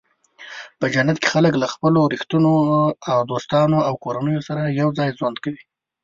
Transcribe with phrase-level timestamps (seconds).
[0.79, 2.51] په جنت کې خلک له خپلو رښتینو
[3.29, 5.63] دوستانو او کورنیو سره یوځای ژوند کوي.